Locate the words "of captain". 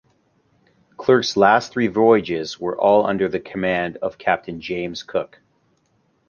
3.97-4.59